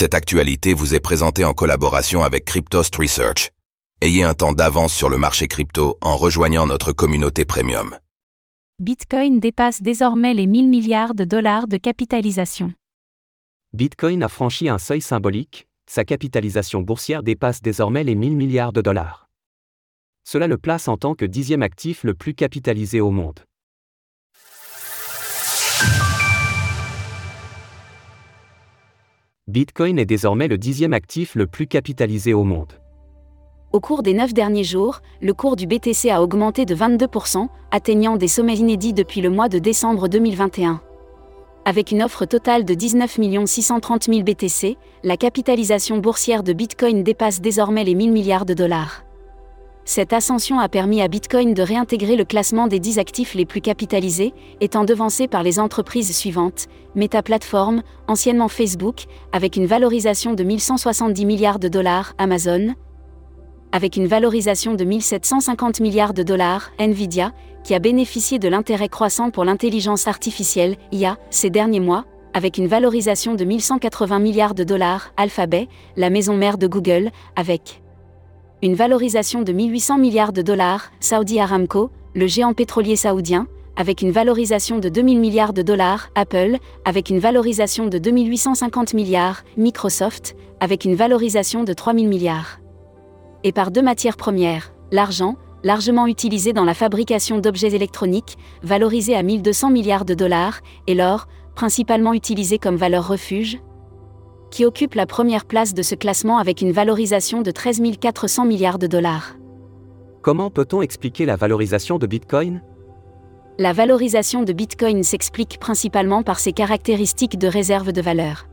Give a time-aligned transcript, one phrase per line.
[0.00, 3.50] Cette actualité vous est présentée en collaboration avec Cryptost Research.
[4.00, 7.98] Ayez un temps d'avance sur le marché crypto en rejoignant notre communauté premium.
[8.78, 12.72] Bitcoin dépasse désormais les 1000 milliards de dollars de capitalisation.
[13.72, 18.82] Bitcoin a franchi un seuil symbolique, sa capitalisation boursière dépasse désormais les 1000 milliards de
[18.82, 19.28] dollars.
[20.22, 23.47] Cela le place en tant que dixième actif le plus capitalisé au monde.
[29.48, 32.74] Bitcoin est désormais le dixième actif le plus capitalisé au monde.
[33.72, 38.18] Au cours des neuf derniers jours, le cours du BTC a augmenté de 22%, atteignant
[38.18, 40.82] des sommets inédits depuis le mois de décembre 2021.
[41.64, 47.40] Avec une offre totale de 19 630 000 BTC, la capitalisation boursière de Bitcoin dépasse
[47.40, 49.02] désormais les 1000 milliards de dollars.
[49.88, 53.62] Cette ascension a permis à Bitcoin de réintégrer le classement des 10 actifs les plus
[53.62, 60.44] capitalisés, étant devancé par les entreprises suivantes Meta Platform, anciennement Facebook, avec une valorisation de
[60.44, 62.74] 1170 milliards de dollars, Amazon,
[63.72, 67.32] avec une valorisation de 1750 milliards de dollars, Nvidia,
[67.64, 72.66] qui a bénéficié de l'intérêt croissant pour l'intelligence artificielle, IA, ces derniers mois, avec une
[72.66, 75.66] valorisation de 1180 milliards de dollars, Alphabet,
[75.96, 77.80] la maison mère de Google, avec
[78.62, 84.10] une valorisation de 1800 milliards de dollars, Saudi Aramco, le géant pétrolier saoudien, avec une
[84.10, 90.84] valorisation de 2000 milliards de dollars, Apple, avec une valorisation de 2850 milliards, Microsoft, avec
[90.84, 92.58] une valorisation de 3000 milliards.
[93.44, 99.22] Et par deux matières premières, l'argent, largement utilisé dans la fabrication d'objets électroniques, valorisé à
[99.22, 103.60] 1200 milliards de dollars, et l'or, principalement utilisé comme valeur refuge,
[104.50, 108.78] qui occupe la première place de ce classement avec une valorisation de 13 400 milliards
[108.78, 109.36] de dollars.
[110.22, 112.62] Comment peut-on expliquer la valorisation de Bitcoin?
[113.58, 118.46] La valorisation de Bitcoin s'explique principalement par ses caractéristiques de réserve de valeur.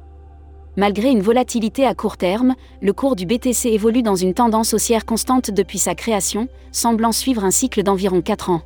[0.77, 5.05] Malgré une volatilité à court terme, le cours du BTC évolue dans une tendance haussière
[5.05, 8.61] constante depuis sa création, semblant suivre un cycle d'environ 4 ans.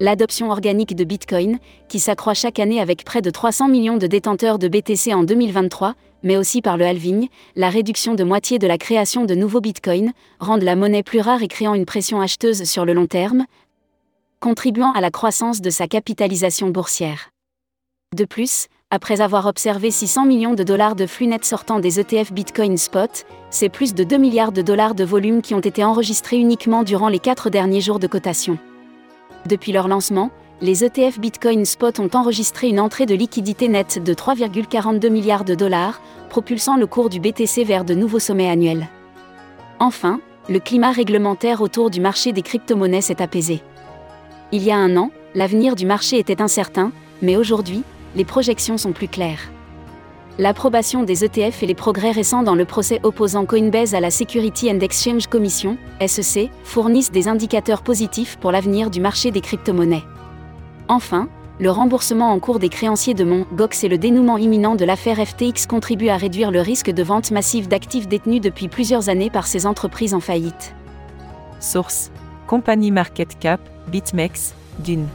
[0.00, 4.58] L'adoption organique de Bitcoin, qui s'accroît chaque année avec près de 300 millions de détenteurs
[4.58, 5.94] de BTC en 2023,
[6.24, 10.12] mais aussi par le halving, la réduction de moitié de la création de nouveaux Bitcoins,
[10.40, 13.44] rendent la monnaie plus rare et créant une pression acheteuse sur le long terme,
[14.40, 17.30] contribuant à la croissance de sa capitalisation boursière.
[18.16, 22.32] De plus, après avoir observé 600 millions de dollars de flux nets sortant des ETF
[22.32, 26.36] Bitcoin Spot, c'est plus de 2 milliards de dollars de volume qui ont été enregistrés
[26.36, 28.58] uniquement durant les 4 derniers jours de cotation.
[29.46, 30.30] Depuis leur lancement,
[30.64, 35.54] les ETF Bitcoin Spot ont enregistré une entrée de liquidité nette de 3,42 milliards de
[35.54, 38.88] dollars, propulsant le cours du BTC vers de nouveaux sommets annuels.
[39.78, 43.60] Enfin, le climat réglementaire autour du marché des crypto-monnaies s'est apaisé.
[44.52, 47.82] Il y a un an, l'avenir du marché était incertain, mais aujourd'hui,
[48.16, 49.50] les projections sont plus claires.
[50.38, 54.70] L'approbation des ETF et les progrès récents dans le procès opposant Coinbase à la Security
[54.70, 55.76] and Exchange Commission,
[56.06, 60.04] SEC, fournissent des indicateurs positifs pour l'avenir du marché des crypto-monnaies.
[60.88, 61.28] Enfin,
[61.60, 65.24] le remboursement en cours des créanciers de Mont Gox et le dénouement imminent de l'affaire
[65.24, 69.46] FTX contribuent à réduire le risque de vente massive d'actifs détenus depuis plusieurs années par
[69.46, 70.74] ces entreprises en faillite.
[71.60, 72.10] Source
[72.46, 75.06] Compagnie Market Cap, BitMEX, Dune.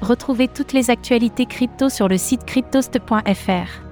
[0.00, 3.82] Retrouvez toutes les actualités crypto sur le site cryptost.fr.